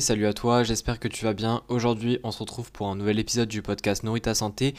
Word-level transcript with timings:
salut 0.00 0.26
à 0.26 0.32
toi, 0.32 0.62
j'espère 0.62 1.00
que 1.00 1.08
tu 1.08 1.24
vas 1.24 1.32
bien. 1.32 1.62
Aujourd'hui, 1.68 2.20
on 2.22 2.30
se 2.30 2.38
retrouve 2.38 2.70
pour 2.70 2.88
un 2.88 2.94
nouvel 2.94 3.18
épisode 3.18 3.48
du 3.48 3.62
podcast 3.62 4.04
Nourrit 4.04 4.20
ta 4.20 4.34
santé. 4.34 4.74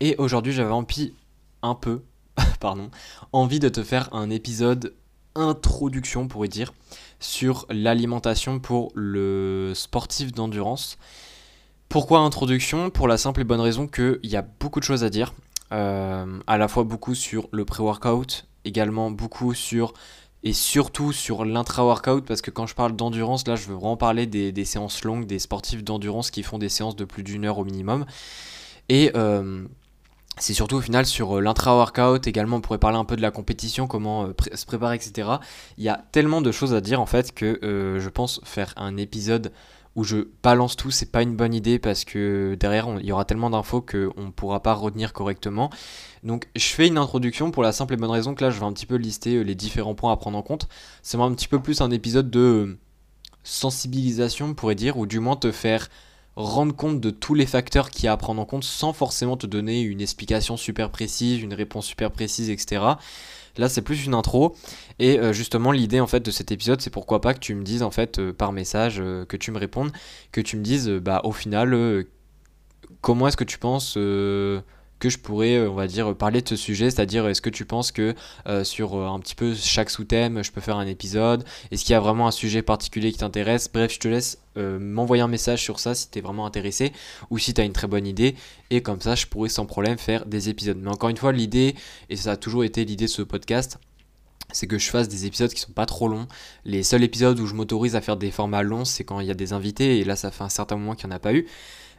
Et 0.00 0.16
aujourd'hui, 0.18 0.52
j'avais 0.52 0.72
envie, 0.72 1.14
un 1.62 1.74
peu, 1.74 2.02
pardon, 2.60 2.90
envie 3.32 3.60
de 3.60 3.68
te 3.68 3.82
faire 3.82 4.12
un 4.12 4.30
épisode 4.30 4.94
introduction, 5.36 6.26
pourrait 6.26 6.48
dire, 6.48 6.72
sur 7.20 7.66
l'alimentation 7.70 8.58
pour 8.58 8.90
le 8.94 9.72
sportif 9.74 10.32
d'endurance. 10.32 10.98
Pourquoi 11.88 12.20
introduction? 12.20 12.90
Pour 12.90 13.06
la 13.06 13.16
simple 13.16 13.42
et 13.42 13.44
bonne 13.44 13.60
raison 13.60 13.86
qu'il 13.86 14.18
y 14.24 14.36
a 14.36 14.42
beaucoup 14.42 14.80
de 14.80 14.84
choses 14.84 15.04
à 15.04 15.10
dire. 15.10 15.34
Euh, 15.72 16.40
à 16.46 16.58
la 16.58 16.68
fois 16.68 16.84
beaucoup 16.84 17.14
sur 17.14 17.48
le 17.52 17.64
pré-workout, 17.64 18.46
également 18.64 19.10
beaucoup 19.10 19.54
sur 19.54 19.92
et 20.44 20.52
surtout 20.52 21.12
sur 21.12 21.44
l'intra-workout 21.46 22.24
parce 22.24 22.42
que 22.42 22.50
quand 22.50 22.66
je 22.66 22.74
parle 22.74 22.94
d'endurance, 22.94 23.48
là 23.48 23.56
je 23.56 23.66
veux 23.66 23.74
vraiment 23.74 23.96
parler 23.96 24.26
des, 24.26 24.64
séances 24.64 25.02
longues, 25.02 25.26
des 25.26 25.38
sportifs 25.38 25.82
d'endurance 25.82 26.30
qui 26.30 26.42
font 26.42 26.58
des 26.58 26.68
séances 26.68 26.96
de 26.96 27.06
plus 27.06 27.22
d'une 27.22 27.46
heure 27.46 27.58
au 27.58 27.64
minimum. 27.64 28.04
Et 28.90 29.10
euh, 29.16 29.64
c'est 30.38 30.54
surtout 30.54 30.76
au 30.76 30.80
final 30.80 31.06
sur 31.06 31.36
euh, 31.36 31.40
l'intra-workout, 31.40 32.26
également 32.26 32.56
on 32.56 32.60
pourrait 32.60 32.78
parler 32.78 32.98
un 32.98 33.04
peu 33.04 33.16
de 33.16 33.22
la 33.22 33.30
compétition, 33.30 33.86
comment 33.86 34.28
se 34.54 34.66
préparer, 34.66 34.96
etc. 34.96 35.28
Il 35.78 35.84
y 35.84 35.88
a 35.88 36.04
tellement 36.12 36.40
de 36.40 36.52
choses 36.52 36.74
à 36.74 36.80
dire 36.80 37.00
en 37.00 37.06
fait 37.06 37.32
que 37.32 37.58
je 37.62 38.08
pense 38.08 38.40
faire 38.44 38.72
un 38.76 38.96
épisode 38.96 39.52
où 39.96 40.04
je 40.04 40.28
balance 40.42 40.76
tout, 40.76 40.90
c'est 40.90 41.10
pas 41.10 41.22
une 41.22 41.36
bonne 41.36 41.54
idée 41.54 41.78
parce 41.78 42.04
que 42.04 42.56
derrière 42.58 42.88
il 43.00 43.06
y 43.06 43.12
aura 43.12 43.24
tellement 43.24 43.50
d'infos 43.50 43.80
qu'on 43.80 44.24
ne 44.24 44.30
pourra 44.30 44.62
pas 44.62 44.74
retenir 44.74 45.12
correctement. 45.12 45.70
Donc 46.24 46.48
je 46.56 46.66
fais 46.66 46.88
une 46.88 46.98
introduction 46.98 47.50
pour 47.50 47.62
la 47.62 47.72
simple 47.72 47.94
et 47.94 47.96
bonne 47.96 48.10
raison 48.10 48.34
que 48.34 48.42
là 48.42 48.50
je 48.50 48.58
vais 48.58 48.66
un 48.66 48.72
petit 48.72 48.86
peu 48.86 48.96
lister 48.96 49.36
euh, 49.36 49.42
les 49.42 49.54
différents 49.54 49.94
points 49.94 50.12
à 50.12 50.16
prendre 50.16 50.36
en 50.36 50.42
compte. 50.42 50.68
C'est 51.02 51.18
un 51.18 51.32
petit 51.32 51.48
peu 51.48 51.60
plus 51.60 51.80
un 51.80 51.90
épisode 51.90 52.30
de 52.30 52.40
euh, 52.40 52.78
sensibilisation, 53.44 54.46
on 54.46 54.54
pourrait 54.54 54.74
dire, 54.74 54.96
ou 54.96 55.06
du 55.06 55.20
moins 55.20 55.36
te 55.36 55.52
faire 55.52 55.88
rendre 56.36 56.74
compte 56.74 57.00
de 57.00 57.10
tous 57.10 57.34
les 57.34 57.46
facteurs 57.46 57.90
qu'il 57.90 58.04
y 58.04 58.08
a 58.08 58.12
à 58.12 58.16
prendre 58.16 58.40
en 58.40 58.44
compte 58.44 58.64
sans 58.64 58.92
forcément 58.92 59.36
te 59.36 59.46
donner 59.46 59.82
une 59.82 60.00
explication 60.00 60.56
super 60.56 60.90
précise, 60.90 61.40
une 61.40 61.54
réponse 61.54 61.86
super 61.86 62.10
précise, 62.10 62.50
etc. 62.50 62.82
Là, 63.56 63.68
c'est 63.68 63.82
plus 63.82 64.04
une 64.04 64.14
intro. 64.14 64.56
Et 64.98 65.18
euh, 65.18 65.32
justement, 65.32 65.70
l'idée 65.70 66.00
en 66.00 66.06
fait 66.06 66.20
de 66.20 66.30
cet 66.30 66.50
épisode, 66.50 66.80
c'est 66.80 66.90
pourquoi 66.90 67.20
pas 67.20 67.34
que 67.34 67.38
tu 67.38 67.54
me 67.54 67.62
dises 67.62 67.82
en 67.82 67.90
fait 67.90 68.18
euh, 68.18 68.32
par 68.32 68.52
message, 68.52 68.96
euh, 68.98 69.24
que 69.24 69.36
tu 69.36 69.52
me 69.52 69.58
répondes, 69.58 69.92
que 70.32 70.40
tu 70.40 70.56
me 70.56 70.62
dises, 70.62 70.88
bah 70.88 71.20
au 71.24 71.32
final, 71.32 72.04
comment 73.00 73.28
est-ce 73.28 73.36
que 73.36 73.44
tu 73.44 73.58
penses 73.58 73.96
que 75.04 75.10
je 75.10 75.18
pourrais, 75.18 75.56
euh, 75.56 75.70
on 75.70 75.74
va 75.74 75.86
dire, 75.86 76.16
parler 76.16 76.40
de 76.40 76.48
ce 76.48 76.56
sujet, 76.56 76.90
c'est-à-dire 76.90 77.28
est-ce 77.28 77.42
que 77.42 77.50
tu 77.50 77.66
penses 77.66 77.92
que 77.92 78.14
euh, 78.46 78.64
sur 78.64 78.94
euh, 78.94 79.06
un 79.06 79.20
petit 79.20 79.34
peu 79.34 79.54
chaque 79.54 79.90
sous-thème, 79.90 80.42
je 80.42 80.50
peux 80.50 80.62
faire 80.62 80.78
un 80.78 80.86
épisode? 80.86 81.44
Est-ce 81.70 81.84
qu'il 81.84 81.92
y 81.92 81.96
a 81.96 82.00
vraiment 82.00 82.26
un 82.26 82.30
sujet 82.30 82.62
particulier 82.62 83.12
qui 83.12 83.18
t'intéresse? 83.18 83.70
Bref, 83.70 83.92
je 83.92 83.98
te 83.98 84.08
laisse 84.08 84.38
m'envoyer 84.56 85.20
un 85.20 85.28
message 85.28 85.62
sur 85.62 85.80
ça 85.80 85.96
si 85.96 86.08
tu 86.08 86.20
es 86.20 86.22
vraiment 86.22 86.46
intéressé 86.46 86.92
ou 87.28 87.38
si 87.38 87.52
tu 87.52 87.60
as 87.60 87.64
une 87.64 87.72
très 87.72 87.88
bonne 87.88 88.06
idée 88.06 88.36
et 88.70 88.82
comme 88.82 89.00
ça, 89.00 89.16
je 89.16 89.26
pourrais 89.26 89.48
sans 89.48 89.66
problème 89.66 89.98
faire 89.98 90.26
des 90.26 90.48
épisodes. 90.48 90.78
Mais 90.80 90.90
encore 90.90 91.10
une 91.10 91.16
fois, 91.16 91.32
l'idée, 91.32 91.74
et 92.08 92.16
ça 92.16 92.32
a 92.32 92.36
toujours 92.36 92.62
été 92.62 92.84
l'idée 92.84 93.06
de 93.06 93.10
ce 93.10 93.22
podcast, 93.22 93.78
c'est 94.52 94.68
que 94.68 94.78
je 94.78 94.88
fasse 94.88 95.08
des 95.08 95.26
épisodes 95.26 95.52
qui 95.52 95.60
sont 95.60 95.72
pas 95.72 95.86
trop 95.86 96.08
longs. 96.08 96.28
Les 96.64 96.82
seuls 96.82 97.02
épisodes 97.02 97.38
où 97.40 97.46
je 97.46 97.54
m'autorise 97.54 97.96
à 97.96 98.00
faire 98.00 98.16
des 98.16 98.30
formats 98.30 98.62
longs, 98.62 98.84
c'est 98.84 99.04
quand 99.04 99.20
il 99.20 99.26
y 99.26 99.30
a 99.30 99.34
des 99.34 99.52
invités, 99.52 99.98
et 99.98 100.04
là 100.04 100.16
ça 100.16 100.30
fait 100.30 100.44
un 100.44 100.48
certain 100.48 100.76
moment 100.76 100.94
qu'il 100.94 101.08
n'y 101.08 101.12
en 101.12 101.16
a 101.16 101.20
pas 101.20 101.34
eu. 101.34 101.46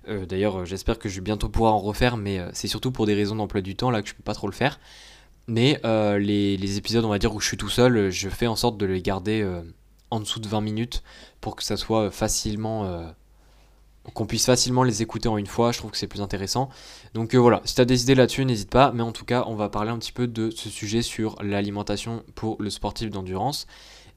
Euh, 0.08 0.26
d'ailleurs, 0.26 0.60
euh, 0.62 0.66
j'espère 0.66 1.00
que 1.00 1.10
je 1.10 1.16
vais 1.16 1.22
bientôt 1.22 1.50
pouvoir 1.50 1.74
en 1.74 1.80
refaire, 1.80 2.18
mais 2.18 2.40
euh, 2.40 2.50
c'est 2.54 2.68
surtout 2.68 2.92
pour 2.92 3.06
des 3.06 3.16
raisons 3.16 3.36
d'emploi 3.36 3.62
du 3.62 3.76
temps 3.76 3.92
là 3.92 4.02
que 4.02 4.10
je 4.10 4.14
peux 4.14 4.24
pas 4.24 4.34
trop 4.34 4.48
le 4.48 4.54
faire. 4.54 4.80
Mais 5.48 5.80
les, 5.84 6.78
épisodes, 6.78 7.06
on 7.06 7.10
va 7.10 7.20
dire, 7.20 7.34
où 7.36 7.40
je 7.40 7.48
suis 7.48 7.58
tout 7.58 7.70
seul, 7.70 8.10
je 8.10 8.30
fais 8.30 8.48
en 8.48 8.56
sorte 8.56 8.78
de 8.78 8.86
les 8.88 9.04
garder 9.04 9.48
en 10.10 10.20
dessous 10.20 10.40
de 10.40 10.48
20 10.48 10.62
minutes 10.62 11.04
pour 11.40 11.56
que 11.56 11.64
ça 11.64 11.78
soit 11.78 12.10
facilement. 12.10 13.14
qu'on 14.16 14.26
puisse 14.26 14.48
facilement 14.48 14.82
les 14.82 15.04
écouter 15.04 15.30
en 15.30 15.38
une 15.38 15.46
fois, 15.46 15.72
je 15.72 15.78
trouve 15.78 15.92
que 15.92 15.98
c'est 15.98 16.08
plus 16.08 16.22
intéressant. 16.22 16.70
Donc 17.14 17.36
voilà, 17.36 17.62
si 17.64 17.76
tu 17.76 17.82
as 17.82 17.86
des 17.86 18.02
idées 18.02 18.16
là-dessus, 18.16 18.44
n'hésite 18.44 18.72
pas. 18.72 18.92
Mais 18.92 19.04
en 19.04 19.12
tout 19.12 19.24
cas, 19.24 19.44
on 19.46 19.54
va 19.54 19.70
parler 19.70 19.92
un 19.92 20.00
petit 20.00 20.14
peu 20.14 20.26
de 20.26 20.50
ce 20.50 20.68
sujet 20.68 21.04
sur 21.04 21.36
l'alimentation 21.44 22.24
pour 22.34 22.60
le 22.60 22.72
sportif 22.72 23.12
d'endurance. 23.12 23.68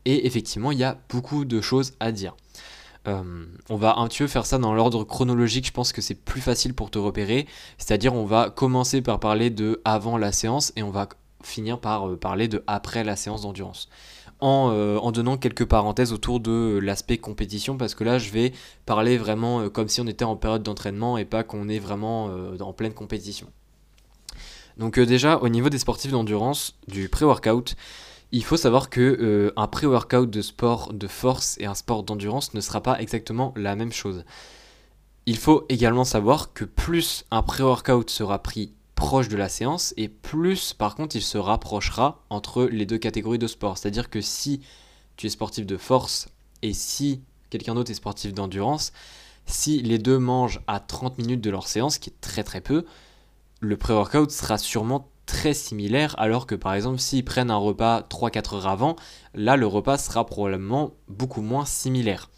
Et 0.06 0.26
effectivement, 0.26 0.72
il 0.72 0.78
y 0.78 0.84
a 0.84 0.99
beaucoup 1.10 1.44
de 1.44 1.60
choses 1.60 1.93
à 2.00 2.10
dire. 2.10 2.34
Euh, 3.08 3.46
on 3.70 3.76
va 3.76 3.98
un 3.98 4.06
petit 4.06 4.19
peu 4.19 4.26
faire 4.26 4.46
ça 4.46 4.58
dans 4.58 4.74
l'ordre 4.74 5.04
chronologique, 5.04 5.66
je 5.66 5.72
pense 5.72 5.92
que 5.92 6.00
c'est 6.00 6.14
plus 6.14 6.41
facile 6.41 6.74
pour 6.74 6.91
te 6.91 6.98
repérer. 6.98 7.46
C'est-à-dire 7.78 8.14
on 8.14 8.24
va 8.24 8.50
commencer 8.50 9.02
par 9.02 9.19
parler 9.19 9.50
de 9.50 9.80
avant 9.84 10.19
la 10.19 10.32
séance 10.32 10.72
et 10.76 10.82
on 10.82 10.91
va 10.91 11.08
finir 11.42 11.80
par 11.80 12.08
euh, 12.08 12.16
parler 12.16 12.48
de 12.48 12.62
après 12.66 13.04
la 13.04 13.16
séance 13.16 13.42
d'endurance. 13.42 13.88
En, 14.41 14.70
euh, 14.72 14.98
en, 14.98 15.10
donnant 15.10 15.36
quelques 15.36 15.64
parenthèses 15.64 16.12
autour 16.12 16.38
de 16.38 16.78
l'aspect 16.80 17.19
compétition 17.19 17.76
parce 17.76 17.96
que 17.96 18.04
là 18.04 18.19
je 18.19 18.30
vais 18.30 18.52
parler 18.86 19.19
vraiment 19.19 19.69
comme 19.69 19.88
si 19.88 20.00
on 20.00 20.06
était 20.06 20.25
en 20.25 20.36
période 20.36 20.62
d'entraînement 20.62 21.19
et 21.19 21.25
pas 21.25 21.42
qu'on 21.42 21.69
est 21.69 21.80
vraiment 21.80 22.30
en 22.60 22.72
pleine 22.72 22.94
compétition. 22.94 23.48
Donc 24.76 25.00
déjà 25.00 25.38
au 25.38 25.48
niveau 25.48 25.70
des 25.70 25.78
sportifs 25.78 26.12
d'endurance, 26.12 26.76
du 26.86 27.08
pré-workout, 27.08 27.75
il 28.31 28.44
faut 28.44 28.56
savoir 28.56 28.91
que 28.91 29.00
euh, 29.00 29.53
un 29.56 29.66
pré-workout 29.66 30.28
de 30.28 30.43
sport 30.43 30.93
de 30.93 31.06
force 31.06 31.56
et 31.59 31.66
un 31.66 31.75
sport 31.75 32.03
d'endurance 32.03 32.55
ne 32.55 32.61
sera 32.61 32.83
pas 32.83 33.00
exactement 33.00 33.55
la 33.56 33.75
même 33.75 33.93
chose. 33.93 34.25
Il 35.27 35.39
faut 35.39 35.65
également 35.69 36.05
savoir 36.05 36.53
que 36.53 36.65
plus 36.65 37.25
un 37.31 37.43
pré-workout 37.43 38.11
sera 38.11 38.43
pris 38.43 38.72
proche 38.94 39.28
de 39.28 39.37
la 39.37 39.49
séance 39.49 39.94
et 39.97 40.09
plus 40.09 40.75
par 40.75 40.97
contre 40.97 41.15
il 41.17 41.22
se 41.22 41.38
rapprochera 41.38 42.25
entre 42.31 42.65
les 42.65 42.84
deux 42.84 42.99
catégories 42.99 43.38
de 43.38 43.47
sport. 43.47 43.78
C'est-à-dire 43.78 44.11
que 44.11 44.21
si 44.21 44.61
tu 45.17 45.27
es 45.27 45.31
sportif 45.31 45.67
de 45.67 45.77
force 45.77 46.28
et 46.62 46.72
si 46.72 47.22
quelqu'un 47.50 47.75
d'autre 47.75 47.91
est 47.91 47.94
sportif 47.94 48.34
d'endurance, 48.34 48.93
si 49.47 49.81
les 49.81 49.99
deux 49.99 50.19
mangent 50.19 50.61
à 50.67 50.81
30 50.81 51.19
minutes 51.19 51.41
de 51.41 51.50
leur 51.50 51.69
séance, 51.69 51.99
qui 51.99 52.11
est 52.11 52.21
très 52.21 52.44
très 52.44 52.61
peu, 52.61 52.84
le 53.61 53.77
pré-workout 53.77 54.31
sera 54.31 54.59
sûrement 54.59 55.09
très 55.28 55.55
similaire, 55.55 56.15
alors 56.19 56.47
que 56.47 56.55
par 56.55 56.75
exemple 56.75 56.99
s'ils 56.99 57.25
prennent 57.25 57.50
un 57.50 57.56
repas 57.56 58.00
3-4 58.00 58.56
heures 58.56 58.66
avant, 58.66 58.97
là 59.34 59.56
le 59.56 59.66
repas 59.66 59.99
sera 59.99 60.27
probablement 60.27 60.94
beaucoup 61.06 61.43
moins 61.43 61.66
similaire. 61.66 62.31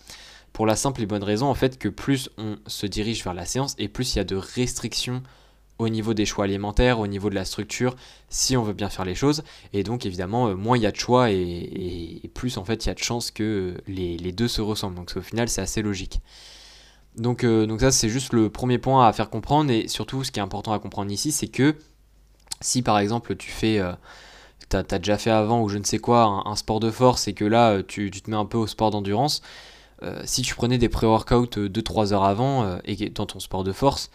Pour 0.52 0.66
la 0.66 0.74
simple 0.76 1.00
et 1.00 1.06
bonne 1.06 1.22
raison 1.22 1.46
en 1.46 1.54
fait 1.54 1.78
que 1.78 1.88
plus 1.88 2.28
on 2.36 2.56
se 2.66 2.86
dirige 2.86 3.22
vers 3.24 3.32
la 3.32 3.46
séance 3.46 3.76
et 3.78 3.88
plus 3.88 4.14
il 4.14 4.18
y 4.18 4.20
a 4.20 4.24
de 4.24 4.34
restrictions 4.34 5.22
au 5.78 5.88
niveau 5.88 6.12
des 6.12 6.26
choix 6.26 6.44
alimentaires, 6.44 6.98
au 6.98 7.06
niveau 7.06 7.30
de 7.30 7.36
la 7.36 7.44
structure, 7.44 7.96
si 8.28 8.56
on 8.56 8.62
veut 8.62 8.74
bien 8.74 8.90
faire 8.90 9.06
les 9.06 9.14
choses. 9.14 9.44
Et 9.72 9.82
donc 9.82 10.04
évidemment, 10.04 10.48
euh, 10.48 10.54
moins 10.54 10.76
il 10.76 10.82
y 10.82 10.86
a 10.86 10.92
de 10.92 10.96
choix 10.96 11.30
et, 11.30 12.20
plus 12.34 12.58
en 12.58 12.64
fait 12.64 12.84
il 12.84 12.88
y 12.88 12.90
a 12.90 12.94
de 12.94 12.98
chances 12.98 13.30
que 13.30 13.76
les, 13.86 14.32
deux 14.32 14.48
se 14.48 14.60
ressemblent. 14.60 14.96
Donc 14.96 15.12
au 15.16 15.22
final 15.22 15.48
c'est 15.48 15.62
assez 15.62 15.80
logique. 15.80 16.20
Euh, 17.18 17.66
donc 17.66 17.80
ça 17.80 17.92
c'est 17.92 18.08
juste 18.08 18.32
le 18.32 18.50
premier 18.50 18.78
point 18.78 19.06
à 19.06 19.12
faire 19.12 19.30
comprendre 19.30 19.70
et 19.70 19.88
surtout 19.88 20.24
ce 20.24 20.30
qui 20.30 20.40
est 20.40 20.42
important 20.42 20.72
à 20.72 20.78
comprendre 20.78 21.10
ici 21.10 21.32
c'est 21.32 21.48
que 21.48 21.76
si 22.60 22.82
par 22.82 22.98
exemple 22.98 23.36
tu 23.36 23.50
fais, 23.50 23.78
euh, 23.78 23.92
t'as 24.68 24.80
as 24.90 24.98
déjà 24.98 25.18
fait 25.18 25.30
avant 25.30 25.62
ou 25.62 25.68
je 25.68 25.78
ne 25.78 25.84
sais 25.84 25.98
quoi, 25.98 26.42
un, 26.44 26.56
sport 26.56 26.80
de 26.80 26.90
force 26.90 27.28
et 27.28 27.34
que 27.34 27.44
là 27.44 27.70
euh, 27.70 27.82
tu, 27.86 28.10
te 28.10 28.30
mets 28.30 28.36
un 28.36 28.44
peu 28.44 28.58
au 28.58 28.66
sport 28.66 28.90
d'endurance, 28.90 29.42
euh, 30.02 30.22
si 30.24 30.42
tu 30.42 30.54
prenais 30.54 30.78
des 30.78 30.88
pré-workouts 30.88 31.46
2-3 31.46 32.12
heures 32.12 32.24
avant 32.24 32.78
et 32.84 33.10
dans 33.10 33.26
ton 33.26 33.40
sport 33.40 33.64
de 33.64 33.72
force, 33.72 34.10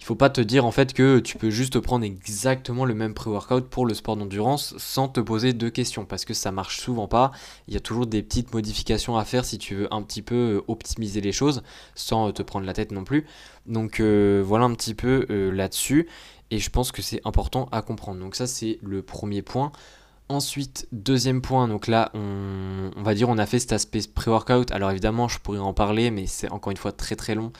il 0.00 0.04
faut 0.04 0.16
pas 0.16 0.30
te 0.30 0.40
dire 0.40 0.64
en 0.64 0.72
fait 0.72 0.94
que 0.94 1.20
tu 1.20 1.38
peux 1.38 1.50
juste 1.50 1.78
prendre 1.78 2.04
exactement 2.04 2.84
le 2.84 2.94
même 2.94 3.14
pré-workout 3.14 3.68
pour 3.68 3.86
le 3.86 3.94
sport 3.94 4.16
d'endurance 4.16 4.74
sans 4.76 5.06
te 5.06 5.20
poser 5.20 5.52
deux 5.52 5.70
questions 5.70 6.04
parce 6.04 6.24
que 6.24 6.34
ça 6.34 6.50
marche 6.50 6.80
souvent 6.80 7.06
pas. 7.06 7.30
Il 7.68 7.74
y 7.74 7.76
a 7.76 7.80
toujours 7.80 8.06
des 8.06 8.20
petites 8.20 8.52
modifications 8.52 9.16
à 9.16 9.24
faire 9.24 9.44
si 9.44 9.58
tu 9.58 9.76
veux 9.76 9.94
un 9.94 10.02
petit 10.02 10.22
peu 10.22 10.64
optimiser 10.66 11.20
les 11.20 11.30
choses 11.30 11.62
sans 11.94 12.32
te 12.32 12.42
prendre 12.42 12.66
la 12.66 12.72
tête 12.72 12.90
non 12.90 13.04
plus. 13.04 13.26
Donc 13.66 14.00
voilà 14.00 14.64
un 14.64 14.74
petit 14.74 14.94
peu 14.94 15.24
là-dessus. 15.52 16.08
Et 16.52 16.58
je 16.58 16.68
pense 16.68 16.92
que 16.92 17.00
c'est 17.00 17.22
important 17.24 17.66
à 17.72 17.80
comprendre. 17.80 18.20
Donc 18.20 18.36
ça, 18.36 18.46
c'est 18.46 18.78
le 18.82 19.00
premier 19.00 19.40
point. 19.40 19.72
Ensuite, 20.28 20.86
deuxième 20.92 21.40
point, 21.40 21.66
donc 21.66 21.86
là, 21.86 22.10
on, 22.12 22.90
va 23.02 23.14
dire 23.14 23.30
on 23.30 23.38
a 23.38 23.46
fait 23.46 23.58
cet 23.58 23.72
aspect 23.72 24.00
pré-workout. 24.14 24.70
Alors 24.70 24.90
évidemment, 24.90 25.28
je 25.28 25.38
pourrais 25.38 25.58
en 25.58 25.72
parler, 25.72 26.10
mais 26.10 26.26
c'est 26.26 26.50
encore 26.50 26.70
une 26.70 26.76
fois 26.76 26.92
très 26.92 27.16
très 27.16 27.34
long. 27.34 27.54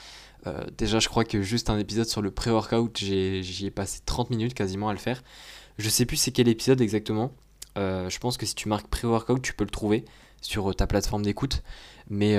Euh, 0.45 0.63
déjà, 0.77 0.99
je 0.99 1.09
crois 1.09 1.23
que 1.23 1.41
juste 1.41 1.71
un 1.71 1.79
épisode 1.79 2.05
sur 2.05 2.21
le 2.21 2.29
pré-workout, 2.29 2.95
j'y 2.95 3.65
ai, 3.65 3.71
passé 3.71 3.99
30 4.05 4.29
minutes 4.29 4.53
quasiment 4.53 4.89
à 4.89 4.93
le 4.93 4.99
faire. 4.99 5.23
Je 5.79 5.89
sais 5.89 6.05
plus 6.05 6.17
c'est 6.17 6.31
quel 6.31 6.47
épisode 6.47 6.79
exactement. 6.79 7.31
Euh, 7.79 8.11
je 8.11 8.19
pense 8.19 8.37
que 8.37 8.45
si 8.45 8.53
tu 8.53 8.69
marques 8.69 8.87
pré-workout, 8.89 9.41
tu 9.41 9.55
peux 9.55 9.63
le 9.63 9.71
trouver 9.71 10.05
sur 10.39 10.69
euh, 10.69 10.73
ta 10.75 10.85
plateforme 10.85 11.23
d'écoute. 11.23 11.63
Mais, 12.11 12.37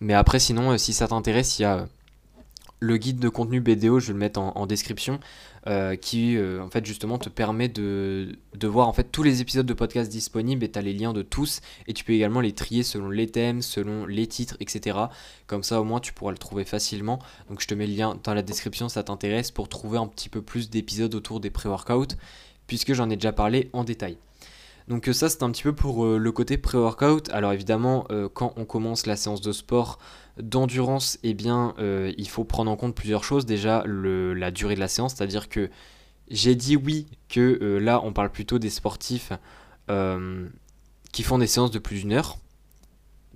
mais 0.00 0.14
après, 0.14 0.38
sinon, 0.38 0.78
si 0.78 0.94
ça 0.94 1.08
t'intéresse, 1.08 1.58
il 1.58 1.62
y 1.62 1.64
a 1.66 1.86
le 2.84 2.96
guide 2.98 3.18
de 3.18 3.28
contenu 3.28 3.60
BDO, 3.60 3.98
je 3.98 4.08
vais 4.08 4.12
le 4.12 4.18
mettre 4.18 4.38
en, 4.40 4.66
description, 4.66 5.18
euh, 5.66 5.96
qui 5.96 6.36
euh, 6.36 6.62
en 6.62 6.68
fait 6.68 6.84
justement 6.84 7.18
te 7.18 7.28
permet 7.28 7.68
de, 7.68 8.36
voir 8.62 8.88
en 8.88 8.92
fait 8.92 9.10
tous 9.10 9.22
les 9.22 9.40
épisodes 9.40 9.66
de 9.66 9.72
podcast 9.72 10.10
disponibles 10.10 10.62
et 10.62 10.70
tu 10.70 10.78
as 10.78 10.82
les 10.82 10.92
liens 10.92 11.12
de 11.12 11.22
tous 11.22 11.60
et 11.86 11.94
tu 11.94 12.04
peux 12.04 12.12
également 12.12 12.40
les 12.40 12.52
trier 12.52 12.82
selon 12.82 13.08
les 13.08 13.26
thèmes, 13.26 13.62
selon 13.62 14.06
les 14.06 14.26
titres, 14.26 14.56
etc. 14.60 14.98
Comme 15.46 15.62
ça 15.62 15.80
au 15.80 15.84
moins 15.84 16.00
tu 16.00 16.12
pourras 16.12 16.32
le 16.32 16.38
trouver 16.38 16.64
facilement. 16.64 17.18
Donc 17.48 17.60
je 17.60 17.66
te 17.66 17.74
mets 17.74 17.86
le 17.86 17.94
lien 17.94 18.18
dans 18.22 18.34
la 18.34 18.42
description 18.42 18.88
si 18.88 18.94
ça 18.94 19.02
t'intéresse 19.02 19.50
pour 19.50 19.68
trouver 19.68 19.98
un 19.98 20.06
petit 20.06 20.28
peu 20.28 20.42
plus 20.42 20.68
d'épisodes 20.68 21.14
autour 21.14 21.40
des 21.40 21.50
pré-workouts 21.50 22.16
puisque 22.66 22.92
j'en 22.92 23.10
ai 23.10 23.16
déjà 23.16 23.32
parlé 23.32 23.70
en 23.72 23.84
détail. 23.84 24.18
Donc 24.88 25.08
ça 25.12 25.28
c'est 25.28 25.42
un 25.42 25.50
petit 25.50 25.62
peu 25.62 25.74
pour 25.74 26.04
le 26.04 26.32
côté 26.32 26.58
pré-workout. 26.58 27.30
Alors 27.30 27.52
évidemment 27.52 28.06
quand 28.34 28.52
on 28.56 28.64
commence 28.64 29.06
la 29.06 29.16
séance 29.16 29.40
de 29.40 29.52
sport 29.52 29.98
d'endurance, 30.38 31.18
eh 31.22 31.32
bien 31.32 31.74
il 31.78 32.28
faut 32.28 32.44
prendre 32.44 32.70
en 32.70 32.76
compte 32.76 32.94
plusieurs 32.94 33.24
choses. 33.24 33.46
Déjà 33.46 33.82
la 33.86 34.50
durée 34.50 34.74
de 34.74 34.80
la 34.80 34.88
séance, 34.88 35.14
c'est-à-dire 35.14 35.48
que 35.48 35.70
j'ai 36.28 36.54
dit 36.54 36.76
oui 36.76 37.06
que 37.28 37.78
là 37.80 38.02
on 38.04 38.12
parle 38.12 38.30
plutôt 38.30 38.58
des 38.58 38.68
sportifs 38.68 39.32
qui 41.14 41.22
font 41.22 41.38
des 41.38 41.46
séances 41.46 41.70
de 41.70 41.78
plus 41.78 42.00
d'une 42.00 42.12
heure. 42.12 42.36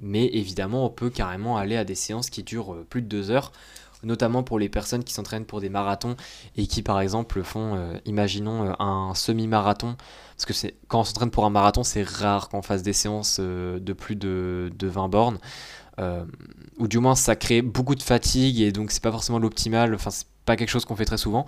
Mais 0.00 0.26
évidemment, 0.26 0.86
on 0.86 0.90
peut 0.90 1.10
carrément 1.10 1.56
aller 1.56 1.76
à 1.76 1.84
des 1.84 1.94
séances 1.94 2.30
qui 2.30 2.42
durent 2.42 2.74
euh, 2.74 2.86
plus 2.88 3.02
de 3.02 3.08
deux 3.08 3.30
heures, 3.30 3.52
notamment 4.02 4.42
pour 4.42 4.58
les 4.58 4.68
personnes 4.68 5.04
qui 5.04 5.14
s'entraînent 5.14 5.44
pour 5.44 5.60
des 5.60 5.68
marathons 5.68 6.16
et 6.56 6.66
qui, 6.66 6.82
par 6.82 7.00
exemple, 7.00 7.42
font, 7.42 7.74
euh, 7.74 7.94
imaginons, 8.04 8.64
euh, 8.64 8.72
un 8.78 9.14
semi-marathon. 9.14 9.96
Parce 10.36 10.46
que 10.46 10.68
quand 10.86 11.00
on 11.00 11.04
s'entraîne 11.04 11.30
pour 11.30 11.44
un 11.44 11.50
marathon, 11.50 11.82
c'est 11.82 12.06
rare 12.06 12.48
qu'on 12.48 12.62
fasse 12.62 12.82
des 12.82 12.92
séances 12.92 13.40
de 13.40 13.92
plus 13.92 14.16
de, 14.16 14.70
de 14.78 14.86
20 14.86 15.08
bornes. 15.08 15.38
ou 16.78 16.86
du 16.86 16.98
moins, 16.98 17.16
ça 17.16 17.34
crée 17.34 17.60
beaucoup 17.60 17.96
de 17.96 18.02
fatigue 18.02 18.60
et 18.60 18.70
donc 18.70 18.92
c'est 18.92 19.02
pas 19.02 19.10
forcément 19.10 19.38
l'optimal. 19.38 19.94
Enfin, 19.94 20.10
c'est 20.10 20.26
pas 20.44 20.56
quelque 20.56 20.70
chose 20.70 20.84
qu'on 20.84 20.96
fait 20.96 21.04
très 21.04 21.18
souvent. 21.18 21.44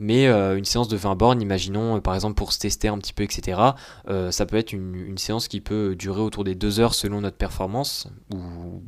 Mais 0.00 0.28
euh, 0.28 0.56
une 0.56 0.64
séance 0.64 0.86
de 0.86 0.96
20 0.96 1.16
bornes, 1.16 1.42
imaginons 1.42 1.96
euh, 1.96 2.00
par 2.00 2.14
exemple 2.14 2.34
pour 2.34 2.52
se 2.52 2.60
tester 2.60 2.86
un 2.86 2.96
petit 2.98 3.12
peu, 3.12 3.24
etc., 3.24 3.60
euh, 4.08 4.30
ça 4.30 4.46
peut 4.46 4.56
être 4.56 4.72
une, 4.72 5.18
séance 5.18 5.48
qui 5.48 5.60
peut 5.60 5.96
durer 5.96 6.20
autour 6.20 6.44
des 6.44 6.54
2 6.54 6.78
heures 6.78 6.94
selon 6.94 7.20
notre 7.20 7.36
performance, 7.36 8.06
ou 8.32 8.38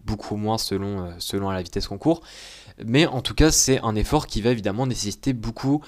beaucoup 0.06 0.36
moins 0.36 0.56
selon 0.56 1.50
la 1.50 1.62
vitesse 1.62 1.88
qu'on 1.88 1.98
court. 1.98 2.22
Mais 2.86 3.06
en 3.06 3.20
tout 3.20 3.34
cas, 3.34 3.50
c'est 3.50 3.80
un 3.82 3.94
effort 3.94 4.26
qui 4.26 4.40
va 4.40 4.50
évidemment 4.50 4.86
nécessiter 4.86 5.32
beaucoup 5.32 5.82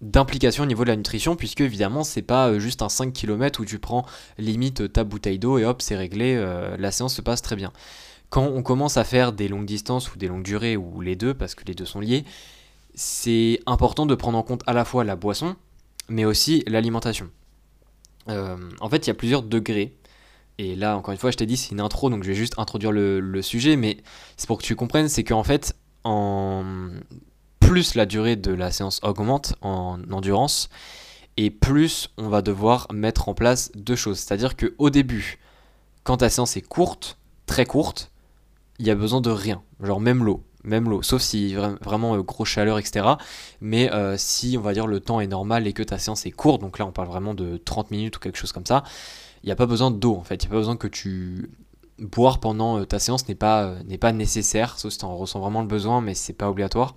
d'implication 0.00 0.62
au 0.62 0.66
niveau 0.66 0.84
de 0.84 0.90
la 0.90 0.96
nutrition, 0.96 1.36
puisque 1.36 1.60
évidemment, 1.60 2.04
c'est 2.04 2.22
pas 2.22 2.58
juste 2.58 2.82
un 2.82 2.88
5 2.88 3.12
km 3.12 3.60
où 3.60 3.64
tu 3.64 3.78
prends 3.78 4.06
limite 4.38 4.92
ta 4.92 5.04
bouteille 5.04 5.38
d'eau 5.38 5.58
et 5.58 5.64
hop, 5.64 5.82
c'est 5.82 5.96
réglé, 5.96 6.36
la 6.78 6.90
séance 6.92 7.14
se 7.14 7.22
passe 7.22 7.42
très 7.42 7.56
bien. 7.56 7.72
Quand 8.30 8.44
on 8.44 8.62
commence 8.62 8.96
à 8.96 9.04
faire 9.04 9.32
des 9.32 9.48
longues 9.48 9.64
distances 9.64 10.12
ou 10.14 10.18
des 10.18 10.28
longues 10.28 10.42
durées, 10.42 10.76
ou 10.76 11.00
les 11.00 11.16
deux, 11.16 11.34
parce 11.34 11.54
que 11.54 11.64
les 11.64 11.74
deux 11.74 11.86
sont 11.86 12.00
liés, 12.00 12.24
c'est 12.94 13.60
important 13.66 14.06
de 14.06 14.14
prendre 14.14 14.36
en 14.36 14.42
compte 14.42 14.62
à 14.66 14.72
la 14.72 14.84
fois 14.84 15.04
la 15.04 15.16
boisson, 15.16 15.56
mais 16.08 16.24
aussi 16.24 16.62
l'alimentation. 16.66 17.30
Euh, 18.28 18.56
en 18.80 18.90
fait, 18.90 19.06
il 19.06 19.08
y 19.08 19.10
a 19.10 19.14
plusieurs 19.14 19.42
degrés. 19.42 19.96
Et 20.58 20.74
là, 20.74 20.96
encore 20.96 21.12
une 21.12 21.18
fois, 21.18 21.30
je 21.30 21.36
t'ai 21.36 21.46
dit, 21.46 21.56
c'est 21.56 21.70
une 21.70 21.80
intro, 21.80 22.10
donc 22.10 22.24
je 22.24 22.28
vais 22.28 22.34
juste 22.34 22.58
introduire 22.58 22.90
le, 22.90 23.42
sujet, 23.42 23.76
mais 23.76 23.98
c'est 24.36 24.46
pour 24.46 24.58
que 24.58 24.64
tu 24.64 24.74
comprennes, 24.74 25.08
c'est 25.08 25.22
qu'en 25.22 25.44
fait, 25.44 25.76
en 26.02 26.64
plus 27.60 27.94
la 27.94 28.06
durée 28.06 28.34
de 28.34 28.52
la 28.52 28.72
séance 28.72 29.00
augmente 29.02 29.54
en 29.62 29.98
endurance, 30.10 30.68
et 31.36 31.50
plus 31.50 32.08
on 32.18 32.28
va 32.28 32.42
devoir 32.42 32.88
mettre 32.92 33.28
en 33.28 33.34
place 33.34 33.70
deux 33.76 33.94
choses. 33.94 34.18
C'est-à-dire 34.18 34.56
qu'au 34.56 34.90
début, 34.90 35.38
quand 36.02 36.18
ta 36.18 36.28
séance 36.28 36.56
est 36.56 36.66
courte, 36.66 37.18
très 37.46 37.64
courte, 37.64 38.10
il 38.80 38.86
y 38.86 38.90
a 38.90 38.96
besoin 38.96 39.20
de 39.20 39.30
rien, 39.30 39.62
genre 39.80 40.00
même 40.00 40.24
l'eau 40.24 40.42
même 40.64 40.88
l'eau, 40.88 41.02
sauf 41.02 41.22
si 41.22 41.54
vraiment 41.54 42.14
euh, 42.14 42.22
grosse 42.22 42.48
chaleur, 42.48 42.78
etc. 42.78 43.06
Mais 43.60 43.92
euh, 43.92 44.16
si 44.18 44.56
on 44.58 44.60
va 44.60 44.72
dire 44.72 44.86
le 44.86 45.00
temps 45.00 45.20
est 45.20 45.26
normal 45.26 45.66
et 45.66 45.72
que 45.72 45.82
ta 45.82 45.98
séance 45.98 46.26
est 46.26 46.30
courte, 46.30 46.60
donc 46.60 46.78
là 46.78 46.86
on 46.86 46.92
parle 46.92 47.08
vraiment 47.08 47.34
de 47.34 47.56
30 47.56 47.90
minutes 47.90 48.16
ou 48.16 48.20
quelque 48.20 48.38
chose 48.38 48.52
comme 48.52 48.66
ça, 48.66 48.84
il 49.42 49.46
n'y 49.46 49.52
a 49.52 49.56
pas 49.56 49.66
besoin 49.66 49.90
d'eau 49.90 50.16
en 50.16 50.22
fait, 50.22 50.42
il 50.42 50.46
n'y 50.46 50.50
a 50.50 50.50
pas 50.50 50.58
besoin 50.58 50.76
que 50.76 50.88
tu 50.88 51.50
boire 51.98 52.38
pendant 52.40 52.78
euh, 52.78 52.84
ta 52.84 52.98
séance 52.98 53.28
n'est 53.28 53.34
pas, 53.34 53.74
n'est 53.86 53.98
pas 53.98 54.12
nécessaire, 54.12 54.78
sauf 54.78 54.92
si 54.92 54.98
tu 54.98 55.04
en 55.04 55.16
ressens 55.16 55.40
vraiment 55.40 55.62
le 55.62 55.66
besoin, 55.66 56.00
mais 56.00 56.14
c'est 56.14 56.32
pas 56.32 56.48
obligatoire. 56.48 56.94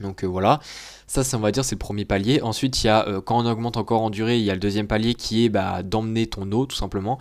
Donc 0.00 0.24
voilà, 0.24 0.60
ça 1.06 1.22
c'est 1.22 1.36
on 1.36 1.40
va 1.40 1.52
dire 1.52 1.62
c'est 1.62 1.74
le 1.74 1.78
premier 1.80 2.06
palier. 2.06 2.40
Ensuite 2.40 2.82
il 2.82 2.86
y 2.86 2.90
a 2.90 3.20
quand 3.24 3.38
on 3.38 3.46
augmente 3.46 3.76
encore 3.76 4.00
en 4.00 4.08
durée, 4.08 4.38
il 4.38 4.44
y 4.44 4.50
a 4.50 4.54
le 4.54 4.60
deuxième 4.60 4.86
palier 4.86 5.14
qui 5.14 5.44
est 5.44 5.48
bah, 5.50 5.82
d'emmener 5.82 6.26
ton 6.26 6.50
eau 6.52 6.64
tout 6.64 6.76
simplement 6.76 7.18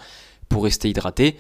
pour 0.48 0.64
rester 0.64 0.90
hydraté. 0.90 1.38